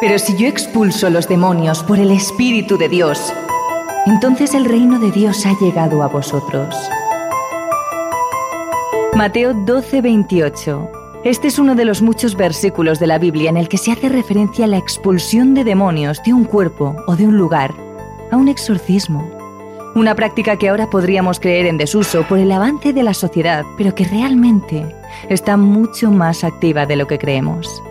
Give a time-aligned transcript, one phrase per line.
[0.00, 3.32] Pero si yo expulso los demonios por el Espíritu de Dios,
[4.06, 6.76] entonces el reino de Dios ha llegado a vosotros.
[9.16, 10.90] Mateo 12, 28.
[11.24, 14.08] Este es uno de los muchos versículos de la Biblia en el que se hace
[14.08, 17.74] referencia a la expulsión de demonios de un cuerpo o de un lugar,
[18.30, 19.28] a un exorcismo.
[19.96, 23.96] Una práctica que ahora podríamos creer en desuso por el avance de la sociedad, pero
[23.96, 24.86] que realmente
[25.28, 27.82] está mucho más activa de lo que creemos.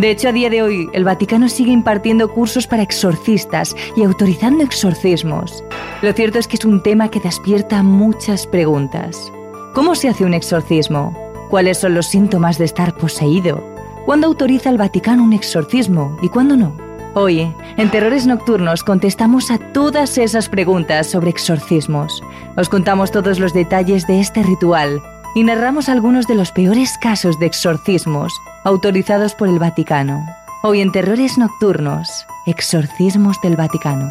[0.00, 4.64] De hecho, a día de hoy, el Vaticano sigue impartiendo cursos para exorcistas y autorizando
[4.64, 5.62] exorcismos.
[6.00, 9.30] Lo cierto es que es un tema que despierta muchas preguntas.
[9.74, 11.14] ¿Cómo se hace un exorcismo?
[11.50, 13.62] ¿Cuáles son los síntomas de estar poseído?
[14.06, 16.74] ¿Cuándo autoriza el Vaticano un exorcismo y cuándo no?
[17.12, 22.22] Hoy, en Terrores Nocturnos, contestamos a todas esas preguntas sobre exorcismos.
[22.56, 25.02] Os contamos todos los detalles de este ritual
[25.34, 28.32] y narramos algunos de los peores casos de exorcismos
[28.64, 30.24] autorizados por el Vaticano.
[30.62, 34.08] Hoy en Terrores Nocturnos, Exorcismos del Vaticano.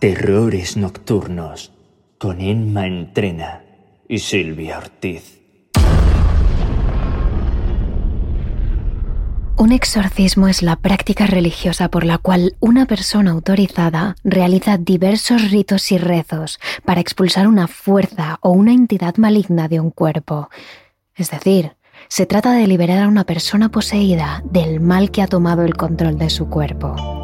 [0.00, 1.72] Terrores Nocturnos
[2.18, 3.62] con Enma Entrena
[4.08, 5.37] y Silvia Ortiz.
[9.58, 15.90] Un exorcismo es la práctica religiosa por la cual una persona autorizada realiza diversos ritos
[15.90, 20.48] y rezos para expulsar una fuerza o una entidad maligna de un cuerpo.
[21.16, 21.74] Es decir,
[22.06, 26.18] se trata de liberar a una persona poseída del mal que ha tomado el control
[26.18, 27.17] de su cuerpo.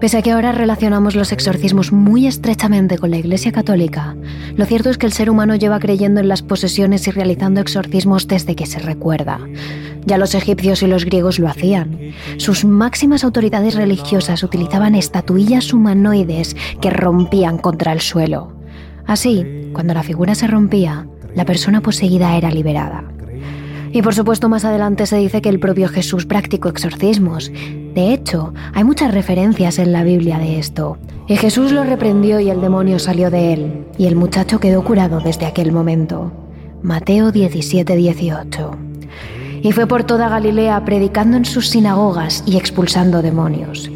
[0.00, 4.16] Pese a que ahora relacionamos los exorcismos muy estrechamente con la Iglesia Católica,
[4.56, 8.26] lo cierto es que el ser humano lleva creyendo en las posesiones y realizando exorcismos
[8.26, 9.38] desde que se recuerda.
[10.06, 12.12] Ya los egipcios y los griegos lo hacían.
[12.38, 18.54] Sus máximas autoridades religiosas utilizaban estatuillas humanoides que rompían contra el suelo.
[19.06, 23.04] Así, cuando la figura se rompía, la persona poseída era liberada.
[23.92, 27.50] Y por supuesto más adelante se dice que el propio Jesús practicó exorcismos.
[27.94, 30.98] De hecho, hay muchas referencias en la Biblia de esto.
[31.26, 35.20] Y Jesús lo reprendió y el demonio salió de él, y el muchacho quedó curado
[35.20, 36.32] desde aquel momento.
[36.82, 38.70] Mateo 17, 18.
[39.62, 43.90] Y fue por toda Galilea predicando en sus sinagogas y expulsando demonios.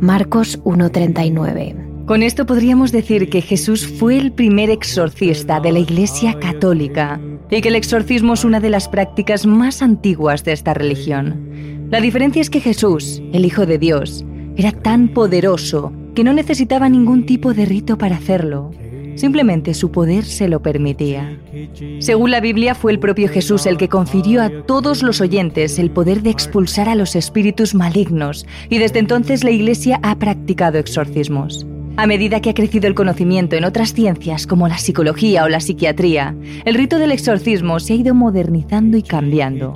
[0.00, 1.93] Marcos 1.39.
[2.06, 7.18] Con esto podríamos decir que Jesús fue el primer exorcista de la Iglesia Católica
[7.50, 11.88] y que el exorcismo es una de las prácticas más antiguas de esta religión.
[11.90, 14.22] La diferencia es que Jesús, el Hijo de Dios,
[14.54, 18.70] era tan poderoso que no necesitaba ningún tipo de rito para hacerlo.
[19.14, 21.38] Simplemente su poder se lo permitía.
[22.00, 25.90] Según la Biblia, fue el propio Jesús el que confirió a todos los oyentes el
[25.90, 31.66] poder de expulsar a los espíritus malignos y desde entonces la Iglesia ha practicado exorcismos.
[31.96, 35.60] A medida que ha crecido el conocimiento en otras ciencias como la psicología o la
[35.60, 36.34] psiquiatría,
[36.64, 39.74] el rito del exorcismo se ha ido modernizando y cambiando.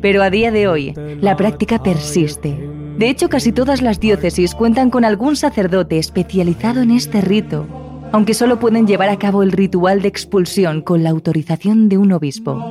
[0.00, 2.56] Pero a día de hoy, la práctica persiste.
[2.98, 7.66] De hecho, casi todas las diócesis cuentan con algún sacerdote especializado en este rito,
[8.12, 12.12] aunque solo pueden llevar a cabo el ritual de expulsión con la autorización de un
[12.12, 12.62] obispo.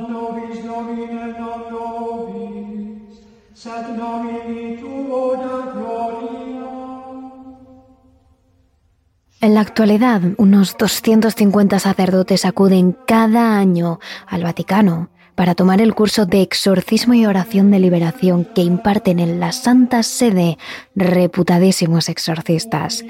[9.42, 16.24] En la actualidad, unos 250 sacerdotes acuden cada año al Vaticano para tomar el curso
[16.24, 20.56] de exorcismo y oración de liberación que imparten en la Santa Sede
[20.94, 23.04] reputadísimos exorcistas.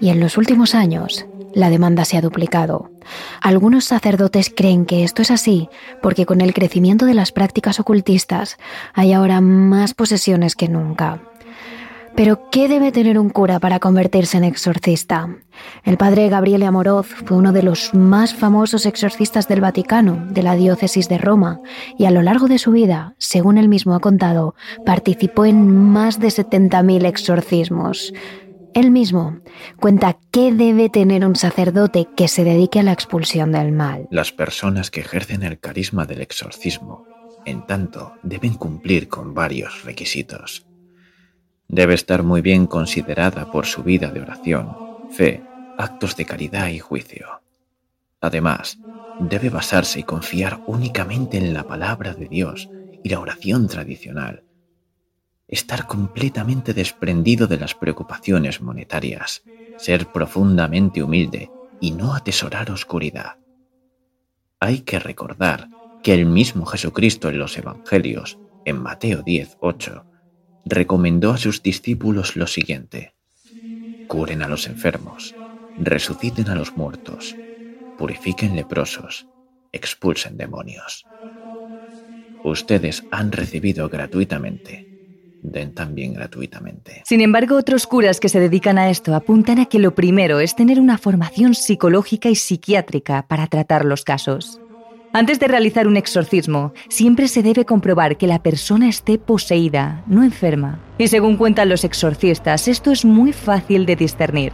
[0.00, 2.90] Y en los últimos años, la demanda se ha duplicado.
[3.42, 5.68] Algunos sacerdotes creen que esto es así
[6.00, 8.56] porque con el crecimiento de las prácticas ocultistas
[8.94, 11.20] hay ahora más posesiones que nunca.
[12.16, 15.36] Pero, ¿qué debe tener un cura para convertirse en exorcista?
[15.82, 20.54] El padre Gabriele Amoroz fue uno de los más famosos exorcistas del Vaticano, de la
[20.54, 21.60] diócesis de Roma,
[21.98, 24.54] y a lo largo de su vida, según él mismo ha contado,
[24.86, 28.12] participó en más de 70.000 exorcismos.
[28.74, 29.38] Él mismo
[29.80, 34.06] cuenta qué debe tener un sacerdote que se dedique a la expulsión del mal.
[34.12, 37.06] Las personas que ejercen el carisma del exorcismo,
[37.44, 40.66] en tanto, deben cumplir con varios requisitos.
[41.68, 45.46] Debe estar muy bien considerada por su vida de oración, fe,
[45.76, 47.42] actos de caridad y juicio.
[48.20, 48.80] Además,
[49.18, 52.70] debe basarse y confiar únicamente en la palabra de Dios
[53.02, 54.44] y la oración tradicional.
[55.48, 59.44] Estar completamente desprendido de las preocupaciones monetarias,
[59.76, 63.38] ser profundamente humilde y no atesorar oscuridad.
[64.60, 65.70] Hay que recordar
[66.02, 70.06] que el mismo Jesucristo en los Evangelios, en Mateo 10, 8,
[70.64, 73.14] recomendó a sus discípulos lo siguiente.
[74.06, 75.38] Curen a los enfermos,
[75.76, 77.40] resuciten a los muertos,
[77.96, 79.28] purifiquen leprosos,
[79.72, 81.08] expulsen demonios.
[82.42, 84.86] Ustedes han recibido gratuitamente,
[85.40, 87.02] den también gratuitamente.
[87.06, 90.54] Sin embargo, otros curas que se dedican a esto apuntan a que lo primero es
[90.54, 94.63] tener una formación psicológica y psiquiátrica para tratar los casos.
[95.16, 100.24] Antes de realizar un exorcismo, siempre se debe comprobar que la persona esté poseída, no
[100.24, 100.80] enferma.
[100.98, 104.52] Y según cuentan los exorcistas, esto es muy fácil de discernir.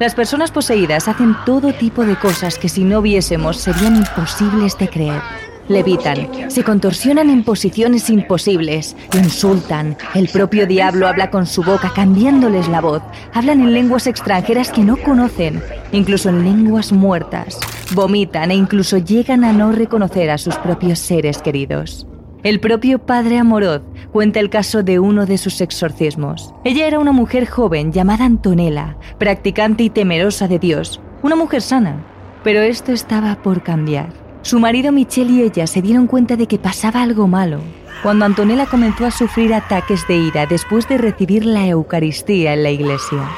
[0.00, 4.88] Las personas poseídas hacen todo tipo de cosas que si no viésemos serían imposibles de
[4.88, 11.92] creer levitan, se contorsionan en posiciones imposibles, insultan, el propio diablo habla con su boca
[11.94, 13.02] cambiándoles la voz,
[13.32, 15.62] hablan en lenguas extranjeras que no conocen,
[15.92, 17.58] incluso en lenguas muertas,
[17.94, 22.06] vomitan e incluso llegan a no reconocer a sus propios seres queridos.
[22.42, 23.82] El propio padre Amorod
[24.12, 26.54] cuenta el caso de uno de sus exorcismos.
[26.64, 32.02] Ella era una mujer joven llamada Antonella, practicante y temerosa de Dios, una mujer sana,
[32.42, 34.29] pero esto estaba por cambiar.
[34.42, 37.60] Su marido Michelle y ella se dieron cuenta de que pasaba algo malo
[38.02, 42.70] cuando Antonella comenzó a sufrir ataques de ira después de recibir la Eucaristía en la
[42.70, 43.28] iglesia.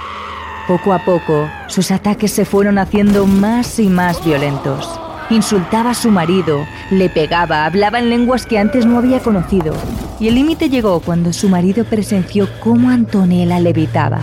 [0.69, 4.89] Poco a poco, sus ataques se fueron haciendo más y más violentos.
[5.31, 9.75] Insultaba a su marido, le pegaba, hablaba en lenguas que antes no había conocido.
[10.21, 14.21] Y el límite llegó cuando su marido presenció cómo Antonella levitaba.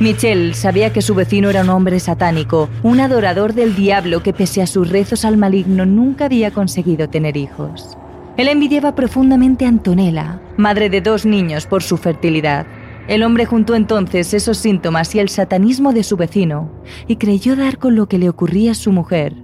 [0.00, 4.62] Michelle sabía que su vecino era un hombre satánico, un adorador del diablo que pese
[4.62, 7.98] a sus rezos al maligno nunca había conseguido tener hijos.
[8.38, 12.64] Él envidiaba profundamente a Antonella, madre de dos niños, por su fertilidad.
[13.08, 16.70] El hombre juntó entonces esos síntomas y el satanismo de su vecino
[17.06, 19.34] y creyó dar con lo que le ocurría a su mujer.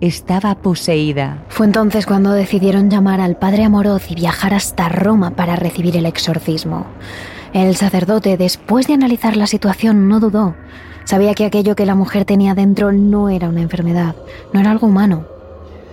[0.00, 1.44] Estaba poseída.
[1.48, 6.06] Fue entonces cuando decidieron llamar al padre Amoroz y viajar hasta Roma para recibir el
[6.06, 6.86] exorcismo.
[7.52, 10.54] El sacerdote, después de analizar la situación, no dudó.
[11.04, 14.14] Sabía que aquello que la mujer tenía dentro no era una enfermedad,
[14.52, 15.26] no era algo humano,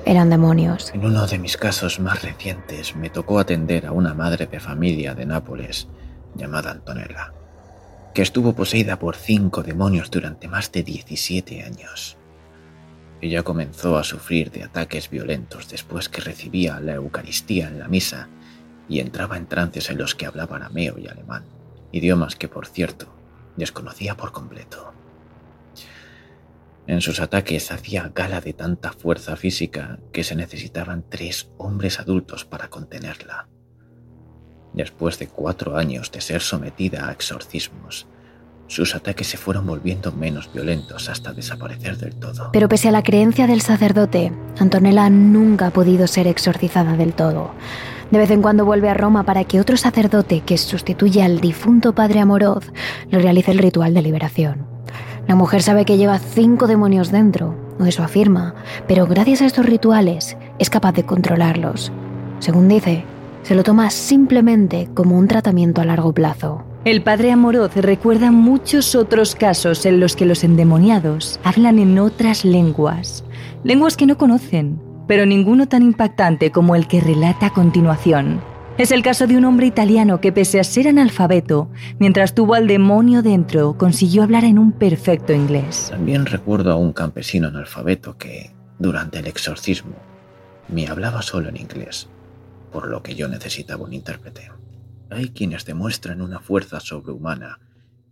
[0.06, 0.92] eran demonios.
[0.94, 5.16] En uno de mis casos más recientes me tocó atender a una madre de familia
[5.16, 5.88] de Nápoles
[6.36, 7.32] llamada Antonella,
[8.14, 12.18] que estuvo poseída por cinco demonios durante más de 17 años.
[13.22, 18.28] Ella comenzó a sufrir de ataques violentos después que recibía la Eucaristía en la misa
[18.88, 21.46] y entraba en trances en los que hablaba arameo y alemán,
[21.92, 23.08] idiomas que, por cierto,
[23.56, 24.94] desconocía por completo.
[26.88, 32.46] En sus ataques hacía gala de tanta fuerza física que se necesitaban tres hombres adultos
[32.46, 33.48] para contenerla.
[34.74, 38.08] Después de cuatro años de ser sometida a exorcismos,
[38.68, 42.50] sus ataques se fueron volviendo menos violentos hasta desaparecer del todo.
[42.52, 47.54] Pero pese a la creencia del sacerdote, Antonella nunca ha podido ser exorcizada del todo.
[48.12, 51.94] De vez en cuando vuelve a Roma para que otro sacerdote que sustituye al difunto
[51.94, 52.72] padre Amoroz
[53.10, 54.68] le realice el ritual de liberación.
[55.28, 58.54] La mujer sabe que lleva cinco demonios dentro, o eso afirma,
[58.88, 61.92] pero gracias a estos rituales es capaz de controlarlos.
[62.40, 63.06] Según dice,
[63.42, 66.64] se lo toma simplemente como un tratamiento a largo plazo.
[66.84, 72.46] El padre Amoroz recuerda muchos otros casos en los que los endemoniados hablan en otras
[72.46, 73.24] lenguas,
[73.64, 78.42] lenguas que no conocen, pero ninguno tan impactante como el que relata a continuación.
[78.78, 82.68] Es el caso de un hombre italiano que pese a ser analfabeto, mientras tuvo al
[82.68, 85.88] demonio dentro, consiguió hablar en un perfecto inglés.
[85.92, 89.96] También recuerdo a un campesino analfabeto que, durante el exorcismo,
[90.68, 92.10] me hablaba solo en inglés,
[92.72, 94.52] por lo que yo necesitaba un intérprete.
[95.10, 97.60] Hay quienes demuestran una fuerza sobrehumana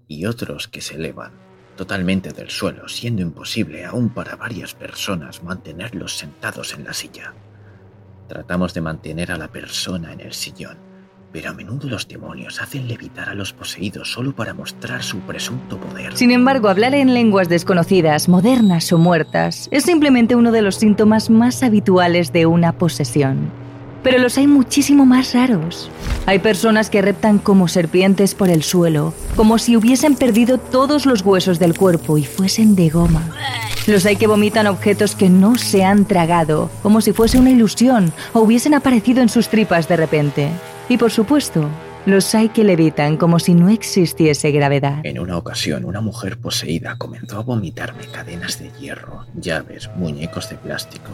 [0.07, 1.33] y otros que se elevan
[1.75, 7.33] totalmente del suelo, siendo imposible aún para varias personas mantenerlos sentados en la silla.
[8.27, 10.77] Tratamos de mantener a la persona en el sillón,
[11.31, 15.79] pero a menudo los demonios hacen levitar a los poseídos solo para mostrar su presunto
[15.79, 16.15] poder.
[16.15, 21.29] Sin embargo, hablar en lenguas desconocidas, modernas o muertas, es simplemente uno de los síntomas
[21.29, 23.63] más habituales de una posesión
[24.03, 25.89] pero los hay muchísimo más raros.
[26.25, 31.21] Hay personas que reptan como serpientes por el suelo, como si hubiesen perdido todos los
[31.21, 33.29] huesos del cuerpo y fuesen de goma.
[33.87, 38.13] Los hay que vomitan objetos que no se han tragado, como si fuese una ilusión
[38.33, 40.49] o hubiesen aparecido en sus tripas de repente.
[40.87, 41.69] Y por supuesto,
[42.05, 45.05] los hay que levitan como si no existiese gravedad.
[45.05, 50.57] En una ocasión, una mujer poseída comenzó a vomitarme cadenas de hierro, llaves, muñecos de
[50.57, 51.11] plástico,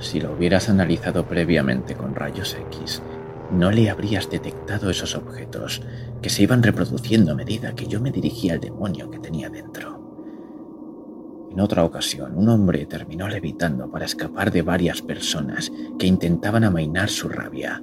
[0.00, 3.02] si lo hubieras analizado previamente con rayos X,
[3.50, 5.82] no le habrías detectado esos objetos
[6.20, 9.96] que se iban reproduciendo a medida que yo me dirigía al demonio que tenía dentro.
[11.50, 17.08] En otra ocasión, un hombre terminó levitando para escapar de varias personas que intentaban amainar
[17.08, 17.82] su rabia,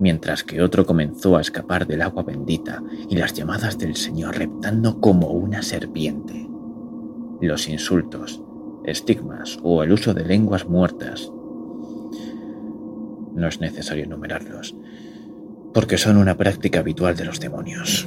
[0.00, 5.00] mientras que otro comenzó a escapar del agua bendita y las llamadas del Señor reptando
[5.00, 6.48] como una serpiente.
[7.40, 8.42] Los insultos,
[8.84, 11.30] estigmas o el uso de lenguas muertas
[13.34, 14.74] no es necesario enumerarlos.
[15.74, 18.06] porque son una práctica habitual de los demonios.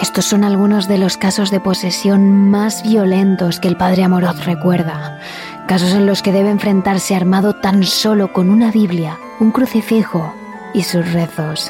[0.00, 5.18] Estos son algunos de los casos de posesión más violentos que el padre Amoroz recuerda.
[5.66, 10.34] Casos en los que debe enfrentarse armado tan solo con una Biblia, un crucifijo
[10.74, 11.68] y sus rezos.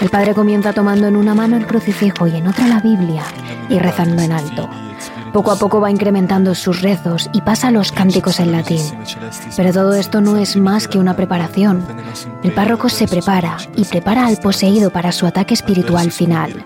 [0.00, 3.22] El padre comienza tomando en una mano el crucifijo y en otra la Biblia
[3.68, 4.68] y rezando en alto.
[5.32, 8.82] Poco a poco va incrementando sus rezos y pasa los cánticos en latín.
[9.56, 11.84] Pero todo esto no es más que una preparación.
[12.42, 16.64] El párroco se prepara y prepara al poseído para su ataque espiritual final.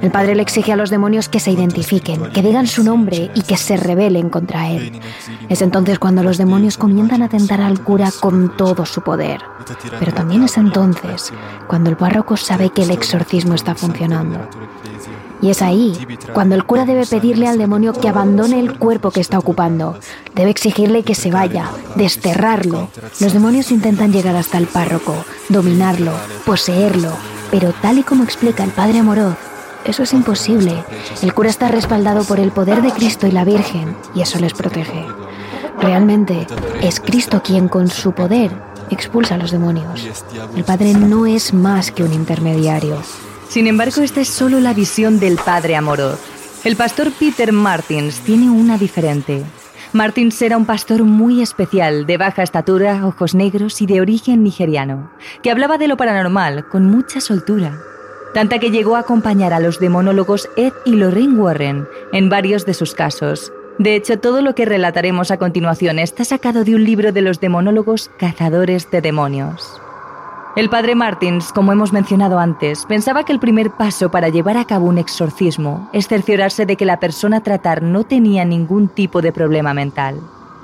[0.00, 3.42] El padre le exige a los demonios que se identifiquen, que digan su nombre y
[3.42, 5.00] que se rebelen contra él.
[5.48, 9.40] Es entonces cuando los demonios comienzan a tentar al cura con todo su poder.
[9.98, 11.32] Pero también es entonces
[11.66, 14.48] cuando el párroco sabe que el exorcismo está funcionando.
[15.42, 15.96] Y es ahí
[16.32, 19.98] cuando el cura debe pedirle al demonio que abandone el cuerpo que está ocupando.
[20.34, 22.88] Debe exigirle que se vaya, desterrarlo.
[23.20, 25.14] Los demonios intentan llegar hasta el párroco,
[25.48, 26.12] dominarlo,
[26.44, 27.10] poseerlo,
[27.50, 29.36] pero tal y como explica el padre Amoroz,
[29.84, 30.82] eso es imposible.
[31.22, 34.52] El cura está respaldado por el poder de Cristo y la Virgen, y eso les
[34.52, 35.06] protege.
[35.80, 36.46] Realmente
[36.82, 38.50] es Cristo quien con su poder
[38.90, 40.02] expulsa a los demonios.
[40.56, 42.96] El Padre no es más que un intermediario.
[43.48, 46.20] Sin embargo, esta es solo la visión del padre Amoroz.
[46.64, 49.44] El pastor Peter Martins tiene una diferente.
[49.92, 55.10] Martins era un pastor muy especial, de baja estatura, ojos negros y de origen nigeriano,
[55.42, 57.78] que hablaba de lo paranormal con mucha soltura.
[58.34, 62.74] Tanta que llegó a acompañar a los demonólogos Ed y Lorraine Warren en varios de
[62.74, 63.52] sus casos.
[63.78, 67.40] De hecho, todo lo que relataremos a continuación está sacado de un libro de los
[67.40, 69.80] demonólogos Cazadores de Demonios.
[70.56, 74.64] El padre Martins, como hemos mencionado antes, pensaba que el primer paso para llevar a
[74.64, 79.20] cabo un exorcismo es cerciorarse de que la persona a tratar no tenía ningún tipo
[79.20, 80.18] de problema mental.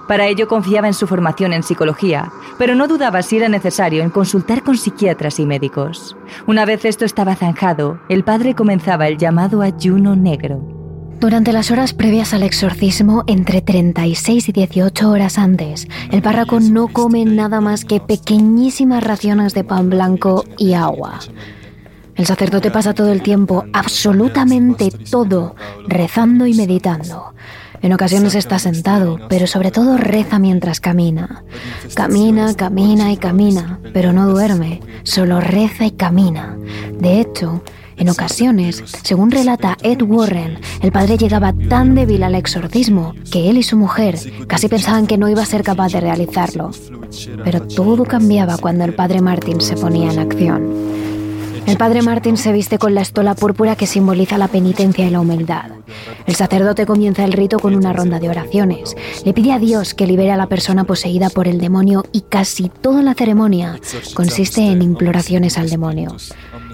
[0.09, 4.09] Para ello confiaba en su formación en psicología, pero no dudaba si era necesario en
[4.09, 6.17] consultar con psiquiatras y médicos.
[6.47, 10.82] Una vez esto estaba zanjado, el padre comenzaba el llamado ayuno negro.
[11.23, 16.89] Durante las horas previas al exorcismo, entre 36 y 18 horas antes, el párroco no
[16.89, 21.21] come nada más que pequeñísimas raciones de pan blanco y agua.
[22.17, 25.55] El sacerdote pasa todo el tiempo, absolutamente todo,
[25.87, 27.35] rezando y meditando.
[27.83, 31.45] En ocasiones está sentado, pero sobre todo reza mientras camina.
[31.95, 36.57] Camina, camina y camina, pero no duerme, solo reza y camina.
[36.99, 37.63] De hecho,
[37.97, 43.59] en ocasiones, según relata Ed Warren, el padre llegaba tan débil al exorcismo que él
[43.59, 46.71] y su mujer casi pensaban que no iba a ser capaz de realizarlo.
[47.45, 50.93] Pero todo cambiaba cuando el padre Martin se ponía en acción.
[51.67, 55.21] El padre Martin se viste con la estola púrpura que simboliza la penitencia y la
[55.21, 55.71] humildad.
[56.27, 58.97] El sacerdote comienza el rito con una ronda de oraciones.
[59.25, 62.69] Le pide a Dios que libere a la persona poseída por el demonio y casi
[62.69, 63.79] toda la ceremonia
[64.15, 66.17] consiste en imploraciones al demonio.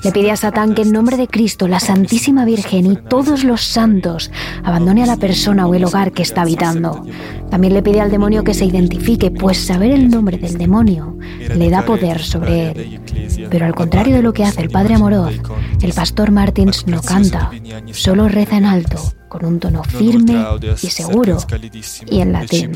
[0.04, 3.62] Le pide a Satán que en nombre de Cristo, la Santísima Virgen y todos los
[3.62, 4.30] santos
[4.62, 7.04] abandone a la persona o el hogar que está habitando.
[7.50, 11.70] También le pide al demonio que se identifique, pues saber el nombre del demonio le
[11.70, 13.00] da poder sobre él.
[13.50, 15.34] Pero al contrario de lo que hace el Padre Amoroz,
[15.82, 17.50] el pastor Martins no canta,
[17.90, 20.46] solo reza en alto con un tono firme
[20.80, 21.38] y seguro
[22.08, 22.70] y en latín.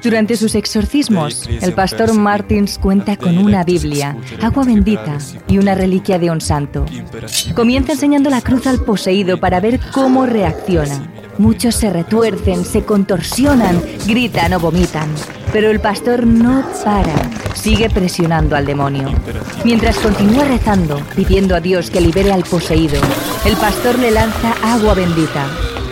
[0.00, 6.20] Durante sus exorcismos, el pastor Martins cuenta con una Biblia, agua bendita y una reliquia
[6.20, 6.86] de un santo.
[7.56, 11.02] Comienza enseñando la cruz al poseído para ver cómo reacciona.
[11.40, 15.08] Muchos se retuercen, se contorsionan, gritan o vomitan.
[15.54, 17.14] Pero el pastor no para,
[17.54, 19.08] sigue presionando al demonio.
[19.64, 23.00] Mientras continúa rezando, pidiendo a Dios que libere al poseído,
[23.46, 25.46] el pastor le lanza agua bendita.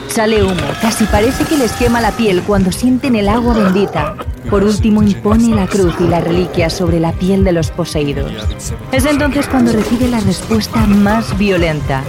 [0.09, 4.17] Sale humo, casi parece que les quema la piel cuando sienten el agua bendita.
[4.51, 8.33] Por último impone la cruz y la reliquia sobre la piel de los poseídos.
[8.91, 12.03] Es entonces cuando recibe la respuesta más violenta.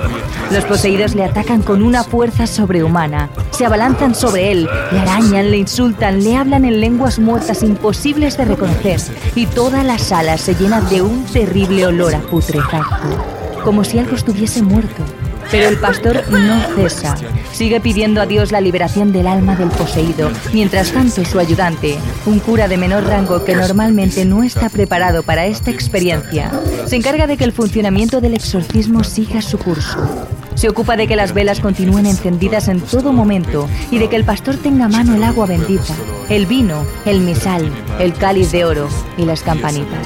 [0.50, 5.58] Los poseídos le atacan con una fuerza sobrehumana, se abalanzan sobre él, le arañan, le
[5.58, 9.02] insultan, le hablan en lenguas muertas imposibles de reconocer
[9.36, 14.16] y toda la sala se llena de un terrible olor a putrefacto, como si algo
[14.16, 15.04] estuviese muerto.
[15.52, 17.16] Pero el pastor no cesa.
[17.52, 20.30] Sigue pidiendo a Dios la liberación del alma del poseído.
[20.54, 25.46] Mientras tanto, su ayudante, un cura de menor rango que normalmente no está preparado para
[25.46, 26.52] esta experiencia,
[26.86, 30.28] se encarga de que el funcionamiento del exorcismo siga su curso.
[30.54, 34.26] Se ocupa de que las velas continúen encendidas en todo momento y de que el
[34.26, 35.96] pastor tenga a mano el agua bendita,
[36.30, 38.88] el vino, el misal, el cáliz de oro
[39.18, 40.06] y las campanitas.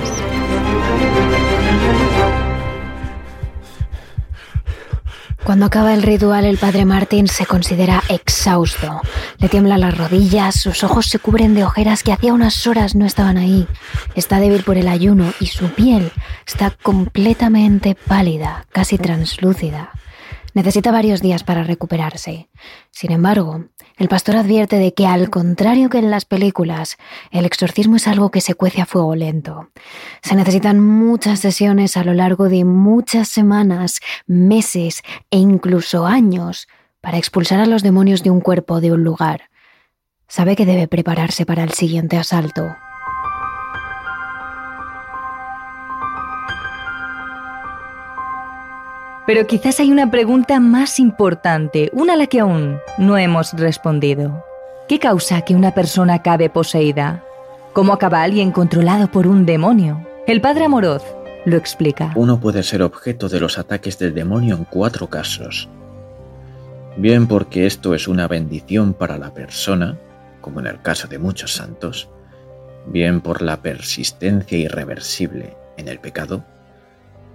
[5.43, 9.01] Cuando acaba el ritual, el padre Martín se considera exhausto.
[9.39, 13.05] Le tiemblan las rodillas, sus ojos se cubren de ojeras que hacía unas horas no
[13.05, 13.67] estaban ahí.
[14.15, 16.13] Está débil por el ayuno y su piel
[16.47, 19.91] está completamente pálida, casi translúcida.
[20.53, 22.49] Necesita varios días para recuperarse.
[22.91, 23.65] Sin embargo,
[23.97, 26.97] el pastor advierte de que, al contrario que en las películas,
[27.31, 29.69] el exorcismo es algo que se cuece a fuego lento.
[30.21, 36.67] Se necesitan muchas sesiones a lo largo de muchas semanas, meses e incluso años
[37.01, 39.49] para expulsar a los demonios de un cuerpo o de un lugar.
[40.27, 42.75] Sabe que debe prepararse para el siguiente asalto.
[49.25, 54.43] Pero quizás hay una pregunta más importante, una a la que aún no hemos respondido.
[54.89, 57.23] ¿Qué causa que una persona acabe poseída?
[57.71, 60.05] ¿Cómo acaba alguien controlado por un demonio?
[60.27, 61.03] El padre Amoroz
[61.45, 62.11] lo explica.
[62.15, 65.69] Uno puede ser objeto de los ataques del demonio en cuatro casos.
[66.97, 69.97] Bien porque esto es una bendición para la persona,
[70.41, 72.09] como en el caso de muchos santos,
[72.87, 76.43] bien por la persistencia irreversible en el pecado,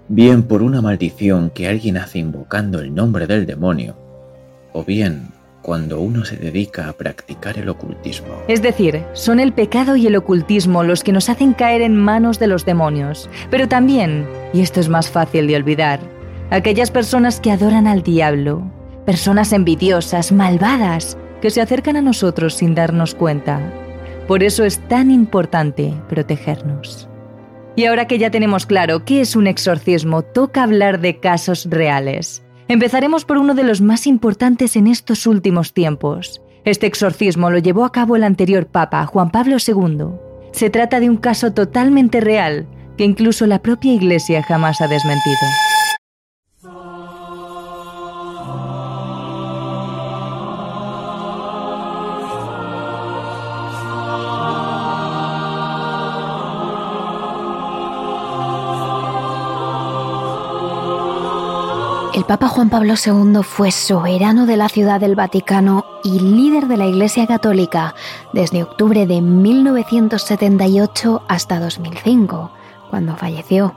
[0.09, 3.95] bien por una maldición que alguien hace invocando el nombre del demonio,
[4.73, 5.27] o bien
[5.61, 8.29] cuando uno se dedica a practicar el ocultismo.
[8.47, 12.39] Es decir, son el pecado y el ocultismo los que nos hacen caer en manos
[12.39, 15.99] de los demonios, pero también, y esto es más fácil de olvidar,
[16.49, 18.63] aquellas personas que adoran al diablo,
[19.05, 23.61] personas envidiosas, malvadas, que se acercan a nosotros sin darnos cuenta.
[24.27, 27.09] Por eso es tan importante protegernos.
[27.79, 32.43] Y ahora que ya tenemos claro qué es un exorcismo, toca hablar de casos reales.
[32.67, 36.41] Empezaremos por uno de los más importantes en estos últimos tiempos.
[36.65, 40.07] Este exorcismo lo llevó a cabo el anterior Papa, Juan Pablo II.
[40.51, 42.67] Se trata de un caso totalmente real
[42.97, 45.37] que incluso la propia Iglesia jamás ha desmentido.
[62.19, 66.75] El Papa Juan Pablo II fue soberano de la Ciudad del Vaticano y líder de
[66.75, 67.95] la Iglesia Católica
[68.33, 72.51] desde octubre de 1978 hasta 2005,
[72.89, 73.73] cuando falleció.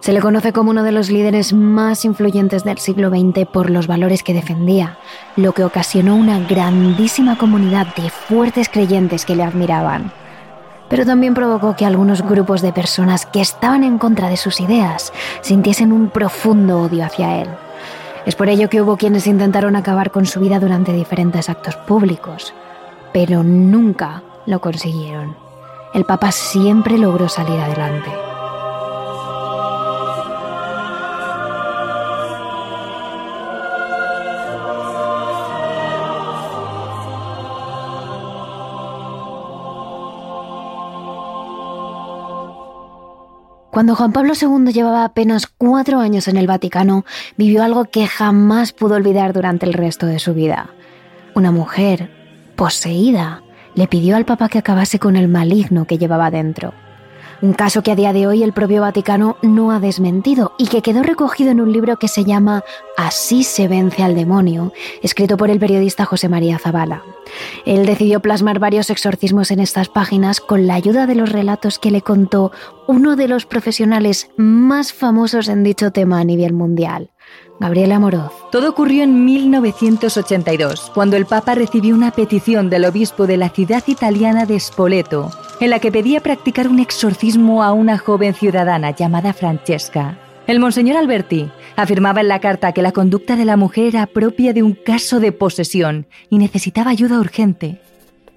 [0.00, 3.86] Se le conoce como uno de los líderes más influyentes del siglo XX por los
[3.86, 4.98] valores que defendía,
[5.36, 10.12] lo que ocasionó una grandísima comunidad de fuertes creyentes que le admiraban
[10.90, 15.12] pero también provocó que algunos grupos de personas que estaban en contra de sus ideas
[15.40, 17.48] sintiesen un profundo odio hacia él.
[18.26, 22.52] Es por ello que hubo quienes intentaron acabar con su vida durante diferentes actos públicos,
[23.12, 25.36] pero nunca lo consiguieron.
[25.94, 28.29] El Papa siempre logró salir adelante.
[43.80, 47.06] Cuando Juan Pablo II llevaba apenas cuatro años en el Vaticano,
[47.38, 50.68] vivió algo que jamás pudo olvidar durante el resto de su vida.
[51.34, 52.10] Una mujer,
[52.56, 53.42] poseída,
[53.74, 56.74] le pidió al Papa que acabase con el maligno que llevaba dentro.
[57.42, 60.82] Un caso que a día de hoy el propio Vaticano no ha desmentido y que
[60.82, 62.64] quedó recogido en un libro que se llama
[62.98, 67.02] Así se vence al demonio, escrito por el periodista José María Zavala.
[67.64, 71.90] Él decidió plasmar varios exorcismos en estas páginas con la ayuda de los relatos que
[71.90, 72.52] le contó
[72.86, 77.10] uno de los profesionales más famosos en dicho tema a nivel mundial,
[77.58, 78.32] Gabriela Moroz.
[78.52, 83.82] Todo ocurrió en 1982, cuando el Papa recibió una petición del obispo de la ciudad
[83.86, 89.32] italiana de Spoleto en la que pedía practicar un exorcismo a una joven ciudadana llamada
[89.32, 90.18] Francesca.
[90.46, 94.52] El monseñor Alberti afirmaba en la carta que la conducta de la mujer era propia
[94.52, 97.80] de un caso de posesión y necesitaba ayuda urgente.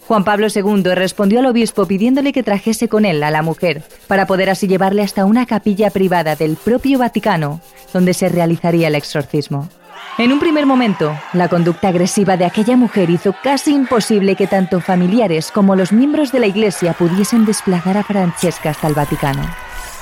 [0.07, 4.27] Juan Pablo II respondió al obispo pidiéndole que trajese con él a la mujer para
[4.27, 7.61] poder así llevarle hasta una capilla privada del propio Vaticano
[7.93, 9.69] donde se realizaría el exorcismo.
[10.17, 14.79] En un primer momento, la conducta agresiva de aquella mujer hizo casi imposible que tanto
[14.79, 19.43] familiares como los miembros de la Iglesia pudiesen desplazar a Francesca hasta el Vaticano.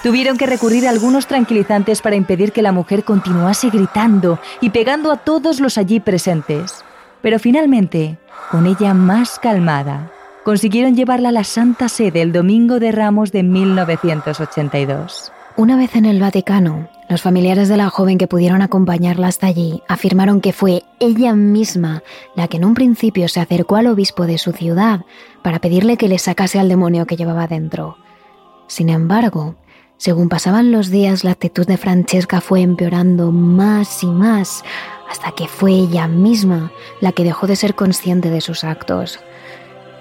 [0.03, 5.11] Tuvieron que recurrir a algunos tranquilizantes para impedir que la mujer continuase gritando y pegando
[5.11, 6.83] a todos los allí presentes.
[7.21, 8.17] Pero finalmente,
[8.49, 10.11] con ella más calmada,
[10.43, 15.31] consiguieron llevarla a la Santa Sede el domingo de Ramos de 1982.
[15.55, 19.83] Una vez en el Vaticano, los familiares de la joven que pudieron acompañarla hasta allí
[19.89, 22.03] afirmaron que fue ella misma
[22.35, 25.01] la que en un principio se acercó al obispo de su ciudad
[25.43, 27.97] para pedirle que le sacase al demonio que llevaba dentro.
[28.67, 29.55] Sin embargo,
[30.01, 34.63] Según pasaban los días, la actitud de Francesca fue empeorando más y más,
[35.07, 36.71] hasta que fue ella misma
[37.01, 39.19] la que dejó de ser consciente de sus actos.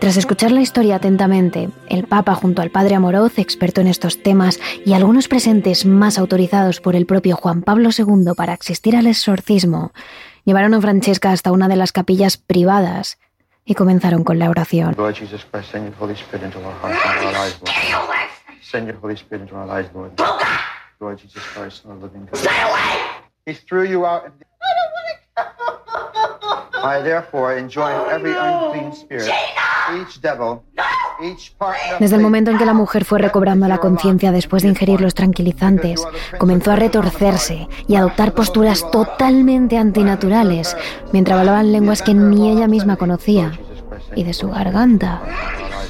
[0.00, 4.58] Tras escuchar la historia atentamente, el Papa junto al Padre Amoroz, experto en estos temas,
[4.86, 9.92] y algunos presentes más autorizados por el propio Juan Pablo II para asistir al exorcismo,
[10.46, 13.18] llevaron a Francesca hasta una de las capillas privadas
[13.66, 14.96] y comenzaron con la oración.
[26.82, 29.30] I therefore enjoin every unclean spirit,
[31.98, 35.14] desde el momento en que la mujer fue recobrando la conciencia después de ingerir los
[35.14, 36.02] tranquilizantes,
[36.38, 40.76] comenzó a retorcerse y a adoptar posturas totalmente antinaturales,
[41.12, 43.52] mientras hablaban lenguas que ni ella misma conocía,
[44.14, 45.22] y de su garganta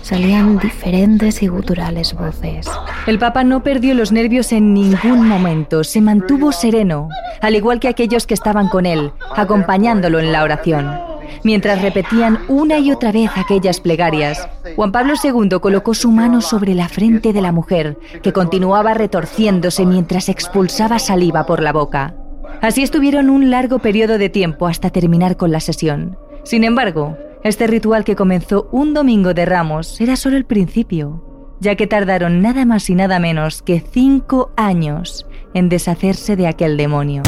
[0.02, 2.66] salían diferentes y guturales voces.
[3.06, 7.08] El Papa no perdió los nervios en ningún momento, se mantuvo sereno,
[7.40, 11.10] al igual que aquellos que estaban con él, acompañándolo en la oración.
[11.44, 16.74] Mientras repetían una y otra vez aquellas plegarias, Juan Pablo II colocó su mano sobre
[16.74, 22.14] la frente de la mujer, que continuaba retorciéndose mientras expulsaba saliva por la boca.
[22.60, 26.18] Así estuvieron un largo periodo de tiempo hasta terminar con la sesión.
[26.44, 31.24] Sin embargo, este ritual que comenzó un domingo de Ramos era solo el principio,
[31.60, 36.76] ya que tardaron nada más y nada menos que cinco años en deshacerse de aquel
[36.76, 37.22] demonio.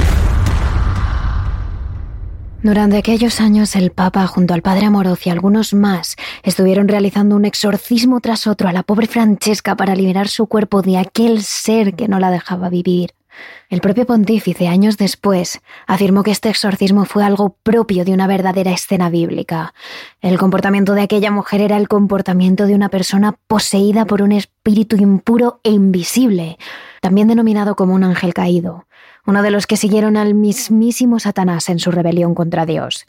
[2.62, 7.44] Durante aquellos años el Papa junto al Padre Amoroz y algunos más estuvieron realizando un
[7.44, 12.07] exorcismo tras otro a la pobre Francesca para liberar su cuerpo de aquel ser que
[12.07, 13.14] no la dejaba vivir.
[13.68, 18.70] El propio pontífice, años después, afirmó que este exorcismo fue algo propio de una verdadera
[18.70, 19.75] escena bíblica.
[20.20, 24.94] El comportamiento de aquella mujer era el comportamiento de una persona poseída por un espíritu
[24.96, 26.59] impuro e invisible,
[27.01, 28.87] también denominado como un ángel caído,
[29.26, 33.06] uno de los que siguieron al mismísimo Satanás en su rebelión contra Dios.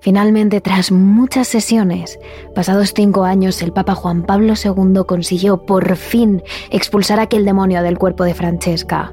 [0.00, 2.18] Finalmente, tras muchas sesiones,
[2.54, 7.98] pasados cinco años, el Papa Juan Pablo II consiguió por fin expulsar aquel demonio del
[7.98, 9.12] cuerpo de Francesca.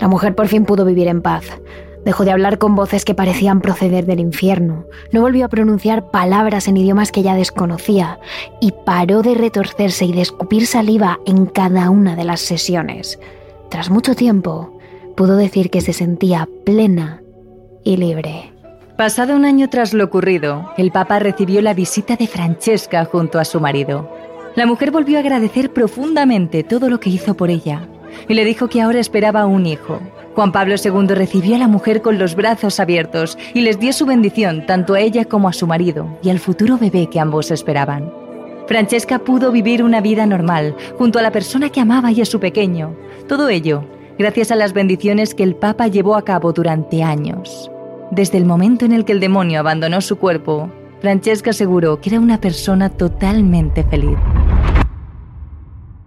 [0.00, 1.44] La mujer por fin pudo vivir en paz.
[2.04, 6.68] Dejó de hablar con voces que parecían proceder del infierno, no volvió a pronunciar palabras
[6.68, 8.18] en idiomas que ya desconocía
[8.60, 13.18] y paró de retorcerse y de escupir saliva en cada una de las sesiones.
[13.70, 14.73] Tras mucho tiempo,
[15.14, 17.22] pudo decir que se sentía plena
[17.84, 18.52] y libre.
[18.96, 23.44] Pasado un año tras lo ocurrido, el Papa recibió la visita de Francesca junto a
[23.44, 24.08] su marido.
[24.54, 27.88] La mujer volvió a agradecer profundamente todo lo que hizo por ella
[28.28, 29.98] y le dijo que ahora esperaba un hijo.
[30.36, 34.06] Juan Pablo II recibió a la mujer con los brazos abiertos y les dio su
[34.06, 38.12] bendición tanto a ella como a su marido y al futuro bebé que ambos esperaban.
[38.68, 42.40] Francesca pudo vivir una vida normal junto a la persona que amaba y a su
[42.40, 42.96] pequeño.
[43.28, 43.84] Todo ello
[44.18, 47.70] gracias a las bendiciones que el Papa llevó a cabo durante años.
[48.10, 52.20] Desde el momento en el que el demonio abandonó su cuerpo, Francesca aseguró que era
[52.20, 54.16] una persona totalmente feliz.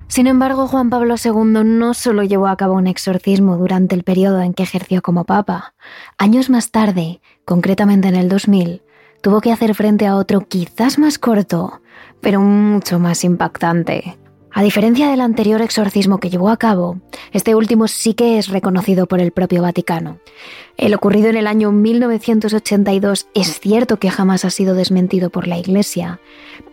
[0.07, 4.41] Sin embargo, Juan Pablo II no solo llevó a cabo un exorcismo durante el periodo
[4.41, 5.73] en que ejerció como papa.
[6.17, 8.81] Años más tarde, concretamente en el 2000,
[9.21, 11.81] tuvo que hacer frente a otro quizás más corto,
[12.21, 14.17] pero mucho más impactante.
[14.57, 16.99] A diferencia del anterior exorcismo que llevó a cabo,
[17.31, 20.17] este último sí que es reconocido por el propio Vaticano.
[20.77, 25.59] El ocurrido en el año 1982 es cierto que jamás ha sido desmentido por la
[25.59, 26.19] Iglesia,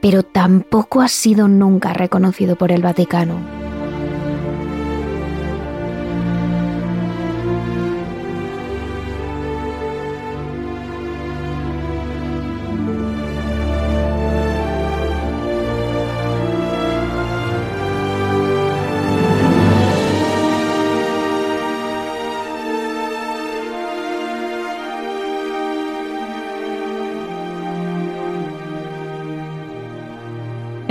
[0.00, 3.73] pero tampoco ha sido nunca reconocido por el Vaticano.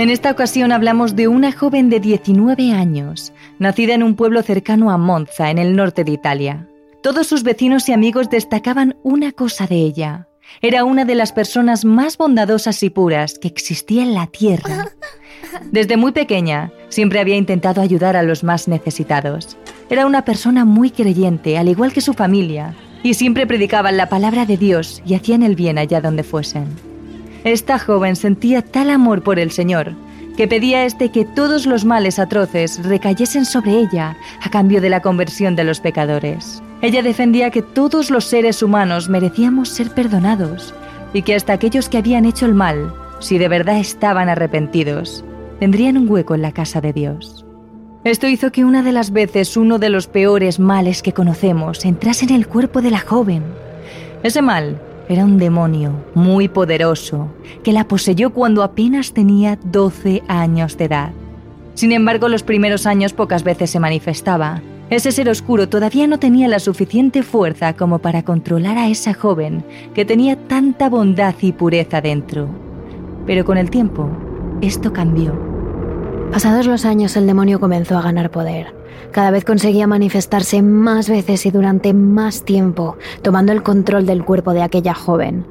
[0.04, 4.90] En esta ocasión hablamos de una joven de 19 años, nacida en un pueblo cercano
[4.90, 6.68] a Monza, en el norte de Italia.
[7.02, 10.28] Todos sus vecinos y amigos destacaban una cosa de ella.
[10.60, 14.92] Era una de las personas más bondadosas y puras que existía en la tierra.
[15.72, 19.56] Desde muy pequeña, siempre había intentado ayudar a los más necesitados.
[19.88, 24.44] Era una persona muy creyente, al igual que su familia, y siempre predicaban la palabra
[24.44, 26.93] de Dios y hacían el bien allá donde fuesen.
[27.44, 29.94] Esta joven sentía tal amor por el Señor
[30.36, 34.90] que pedía a este que todos los males atroces recayesen sobre ella a cambio de
[34.90, 36.62] la conversión de los pecadores.
[36.82, 40.74] Ella defendía que todos los seres humanos merecíamos ser perdonados
[41.12, 45.24] y que hasta aquellos que habían hecho el mal, si de verdad estaban arrepentidos,
[45.60, 47.46] tendrían un hueco en la casa de Dios.
[48.02, 52.26] Esto hizo que una de las veces uno de los peores males que conocemos entrase
[52.26, 53.44] en el cuerpo de la joven.
[54.22, 57.28] Ese mal era un demonio muy poderoso
[57.62, 61.12] que la poseyó cuando apenas tenía 12 años de edad.
[61.74, 64.62] Sin embargo, los primeros años pocas veces se manifestaba.
[64.90, 69.64] Ese ser oscuro todavía no tenía la suficiente fuerza como para controlar a esa joven
[69.94, 72.48] que tenía tanta bondad y pureza dentro.
[73.26, 74.08] Pero con el tiempo,
[74.60, 75.53] esto cambió.
[76.34, 78.74] Pasados los años, el demonio comenzó a ganar poder.
[79.12, 84.52] Cada vez conseguía manifestarse más veces y durante más tiempo, tomando el control del cuerpo
[84.52, 85.46] de aquella joven.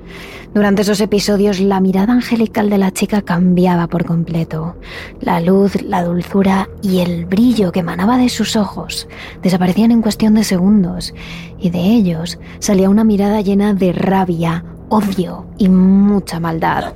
[0.53, 4.75] Durante esos episodios, la mirada angelical de la chica cambiaba por completo.
[5.21, 9.07] La luz, la dulzura y el brillo que emanaba de sus ojos
[9.41, 11.13] desaparecían en cuestión de segundos,
[11.57, 16.93] y de ellos salía una mirada llena de rabia, odio y mucha maldad.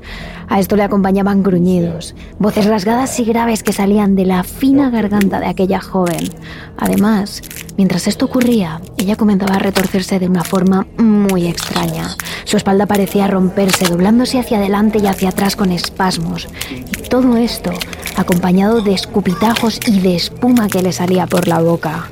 [0.48, 5.40] A esto le acompañaban gruñidos, voces rasgadas y graves que salían de la fina garganta
[5.40, 6.30] de aquella joven.
[6.78, 7.42] Además,
[7.78, 12.16] mientras esto ocurría, ella comenzaba a retorcerse de una forma muy extraña.
[12.46, 16.48] Su espalda parecía romperse, doblándose hacia adelante y hacia atrás con espasmos.
[16.72, 17.72] Y todo esto
[18.16, 22.10] acompañado de escupitajos y de espuma que le salía por la boca.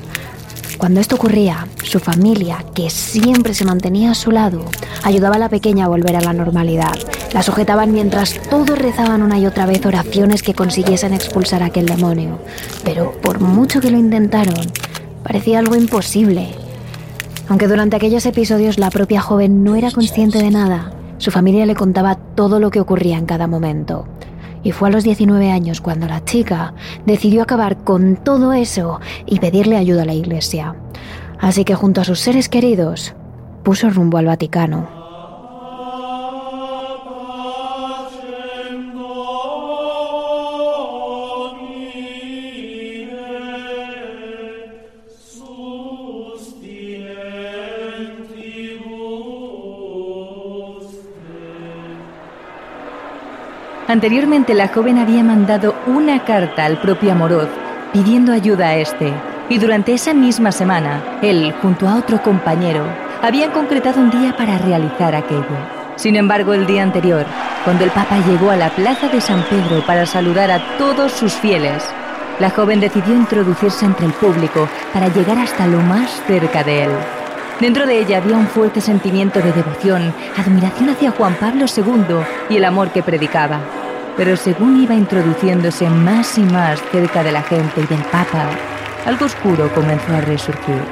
[0.78, 4.64] Cuando esto ocurría, su familia, que siempre se mantenía a su lado,
[5.02, 6.94] ayudaba a la pequeña a volver a la normalidad.
[7.32, 11.86] La sujetaban mientras todos rezaban una y otra vez oraciones que consiguiesen expulsar a aquel
[11.86, 12.38] demonio.
[12.84, 14.54] Pero por mucho que lo intentaron,
[15.22, 16.50] parecía algo imposible.
[17.48, 21.74] Aunque durante aquellos episodios la propia joven no era consciente de nada, su familia le
[21.74, 24.06] contaba todo lo que ocurría en cada momento.
[24.66, 26.74] Y fue a los 19 años cuando la chica
[27.04, 30.74] decidió acabar con todo eso y pedirle ayuda a la iglesia.
[31.38, 33.14] Así que junto a sus seres queridos,
[33.62, 35.05] puso rumbo al Vaticano.
[53.88, 57.48] Anteriormente la joven había mandado una carta al propio Amorós
[57.92, 59.12] pidiendo ayuda a este,
[59.48, 62.84] y durante esa misma semana, él, junto a otro compañero,
[63.22, 65.56] habían concretado un día para realizar aquello.
[65.94, 67.24] Sin embargo, el día anterior,
[67.64, 71.32] cuando el Papa llegó a la plaza de San Pedro para saludar a todos sus
[71.34, 71.82] fieles,
[72.40, 76.90] la joven decidió introducirse entre el público para llegar hasta lo más cerca de él.
[77.60, 82.16] Dentro de ella había un fuerte sentimiento de devoción, admiración hacia Juan Pablo II
[82.50, 83.60] y el amor que predicaba.
[84.14, 88.50] Pero según iba introduciéndose más y más cerca de la gente y del Papa,
[89.06, 90.82] algo oscuro comenzó a resurgir.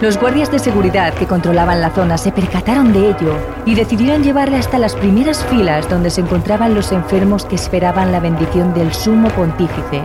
[0.00, 4.58] Los guardias de seguridad que controlaban la zona se percataron de ello y decidieron llevarle
[4.58, 9.28] hasta las primeras filas donde se encontraban los enfermos que esperaban la bendición del sumo
[9.30, 10.02] pontífice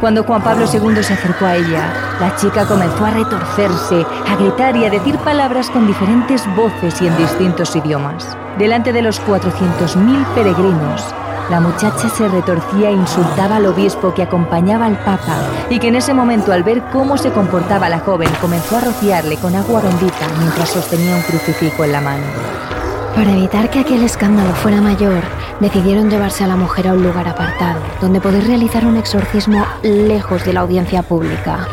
[0.00, 4.76] cuando Juan Pablo II se acercó a ella, la chica comenzó a retorcerse, a gritar
[4.76, 8.36] y a decir palabras con diferentes voces y en distintos idiomas.
[8.58, 11.04] Delante de los 400.000 peregrinos,
[11.50, 15.38] la muchacha se retorcía e insultaba al obispo que acompañaba al Papa
[15.70, 19.36] y que en ese momento al ver cómo se comportaba la joven comenzó a rociarle
[19.36, 22.77] con agua bendita mientras sostenía un crucifijo en la mano.
[23.18, 25.24] Para evitar que aquel escándalo fuera mayor,
[25.58, 30.44] decidieron llevarse a la mujer a un lugar apartado, donde poder realizar un exorcismo lejos
[30.44, 31.66] de la audiencia pública.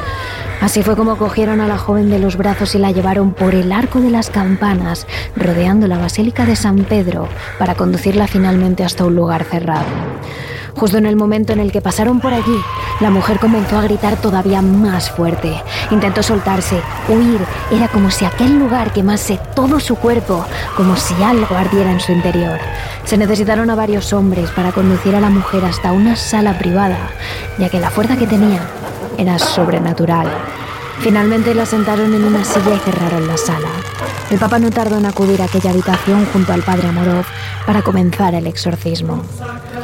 [0.59, 3.71] Así fue como cogieron a la joven de los brazos y la llevaron por el
[3.71, 5.05] arco de las campanas,
[5.35, 7.27] rodeando la Basílica de San Pedro,
[7.59, 9.85] para conducirla finalmente hasta un lugar cerrado.
[10.77, 12.57] Justo en el momento en el que pasaron por allí,
[12.99, 15.55] la mujer comenzó a gritar todavía más fuerte.
[15.89, 17.39] Intentó soltarse, huir.
[17.71, 22.11] Era como si aquel lugar quemase todo su cuerpo, como si algo ardiera en su
[22.11, 22.59] interior.
[23.05, 27.09] Se necesitaron a varios hombres para conducir a la mujer hasta una sala privada,
[27.57, 28.61] ya que la fuerza que tenía
[29.17, 30.27] era sobrenatural.
[31.05, 33.69] Finalmente la sentaron en una silla y cerraron la sala.
[34.31, 37.25] El Papa no tardó en acudir a aquella habitación junto al Padre Amorov
[37.67, 39.21] para comenzar el exorcismo.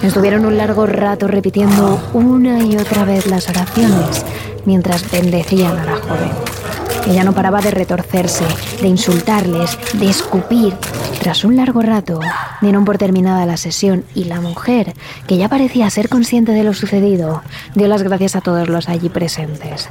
[0.01, 4.25] Estuvieron un largo rato repitiendo una y otra vez las oraciones
[4.65, 6.60] mientras bendecían a la joven.
[7.07, 8.45] Ella no paraba de retorcerse,
[8.81, 10.75] de insultarles, de escupir.
[11.19, 12.19] Tras un largo rato,
[12.61, 14.93] dieron por terminada la sesión y la mujer,
[15.27, 17.41] que ya parecía ser consciente de lo sucedido,
[17.75, 19.89] dio las gracias a todos los allí presentes.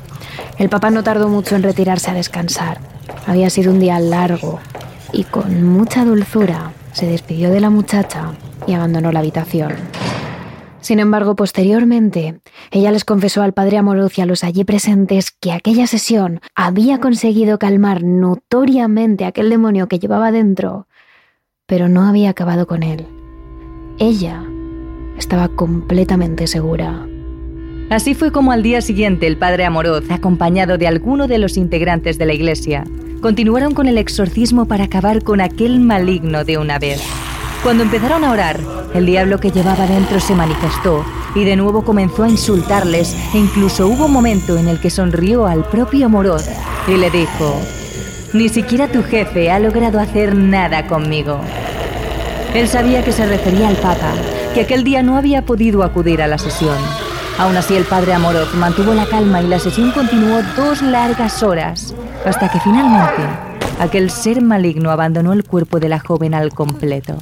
[0.59, 2.79] El papá no tardó mucho en retirarse a descansar.
[3.27, 4.61] Había sido un día largo
[5.13, 8.33] y con mucha dulzura se despidió de la muchacha
[8.67, 9.75] y abandonó la habitación.
[10.81, 12.41] Sin embargo, posteriormente,
[12.71, 16.99] ella les confesó al padre Amoruz y a los allí presentes que aquella sesión había
[16.99, 20.87] conseguido calmar notoriamente aquel demonio que llevaba dentro,
[21.67, 23.07] pero no había acabado con él.
[23.99, 24.43] Ella
[25.19, 27.07] estaba completamente segura.
[27.91, 32.17] Así fue como al día siguiente el padre Amoroz, acompañado de alguno de los integrantes
[32.17, 32.85] de la iglesia,
[33.21, 37.03] continuaron con el exorcismo para acabar con aquel maligno de una vez.
[37.63, 38.59] Cuando empezaron a orar,
[38.95, 43.87] el diablo que llevaba dentro se manifestó y de nuevo comenzó a insultarles e incluso
[43.87, 46.49] hubo un momento en el que sonrió al propio Amoroz
[46.89, 47.61] y le dijo,
[48.33, 51.39] ni siquiera tu jefe ha logrado hacer nada conmigo.
[52.55, 54.13] Él sabía que se refería al Papa,
[54.55, 56.79] que aquel día no había podido acudir a la sesión.
[57.39, 61.95] Aún así, el padre Amorov mantuvo la calma y la sesión continuó dos largas horas,
[62.25, 63.23] hasta que finalmente
[63.79, 67.19] aquel ser maligno abandonó el cuerpo de la joven al completo.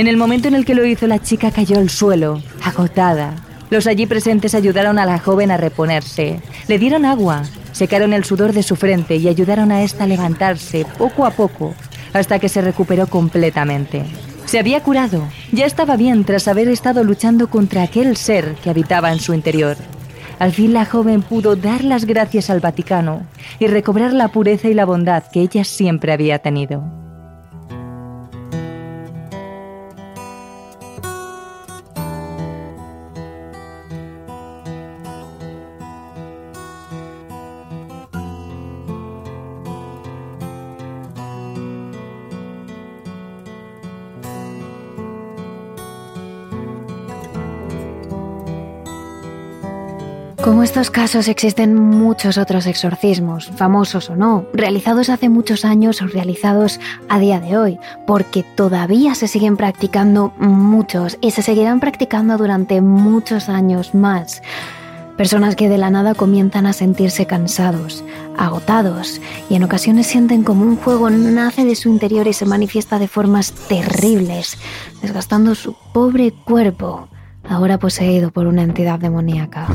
[0.00, 3.34] En el momento en el que lo hizo, la chica cayó al suelo, agotada.
[3.68, 8.54] Los allí presentes ayudaron a la joven a reponerse, le dieron agua, secaron el sudor
[8.54, 11.74] de su frente y ayudaron a esta a levantarse poco a poco,
[12.14, 14.06] hasta que se recuperó completamente.
[14.46, 19.12] Se había curado, ya estaba bien tras haber estado luchando contra aquel ser que habitaba
[19.12, 19.76] en su interior.
[20.38, 23.26] Al fin la joven pudo dar las gracias al Vaticano
[23.58, 26.99] y recobrar la pureza y la bondad que ella siempre había tenido.
[50.80, 56.80] Estos casos existen muchos otros exorcismos, famosos o no, realizados hace muchos años o realizados
[57.10, 62.80] a día de hoy, porque todavía se siguen practicando muchos y se seguirán practicando durante
[62.80, 64.40] muchos años más.
[65.18, 68.02] Personas que de la nada comienzan a sentirse cansados,
[68.38, 72.98] agotados y en ocasiones sienten como un fuego nace de su interior y se manifiesta
[72.98, 74.56] de formas terribles,
[75.02, 77.10] desgastando su pobre cuerpo,
[77.46, 79.68] ahora poseído por una entidad demoníaca.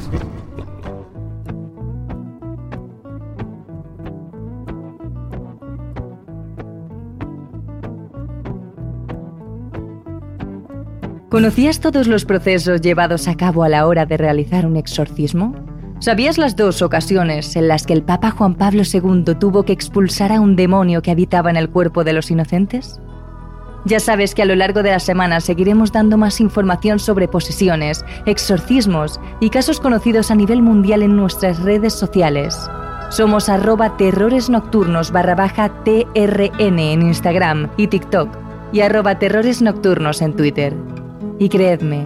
[11.36, 15.54] ¿Conocías todos los procesos llevados a cabo a la hora de realizar un exorcismo?
[16.00, 20.32] ¿Sabías las dos ocasiones en las que el Papa Juan Pablo II tuvo que expulsar
[20.32, 23.02] a un demonio que habitaba en el cuerpo de los inocentes?
[23.84, 28.06] Ya sabes que a lo largo de la semana seguiremos dando más información sobre posesiones,
[28.26, 32.58] exorcismos y casos conocidos a nivel mundial en nuestras redes sociales.
[33.10, 34.50] Somos arroba terrores
[35.12, 35.36] barra
[35.84, 38.30] TRN en Instagram y TikTok
[38.72, 39.62] y arroba terrores
[40.22, 40.74] en Twitter.
[41.38, 42.06] Y creedme,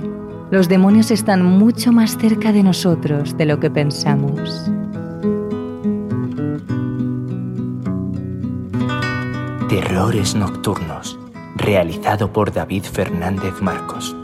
[0.50, 4.72] los demonios están mucho más cerca de nosotros de lo que pensamos.
[9.70, 11.20] Terrores Nocturnos,
[11.56, 14.16] realizado por David Fernández Marcos.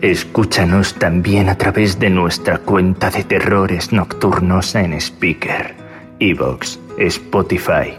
[0.00, 5.74] Escúchanos también a través de nuestra cuenta de Terrores Nocturnos en Speaker,
[6.20, 7.98] Evox, Spotify,